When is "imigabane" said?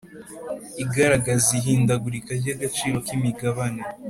3.17-3.81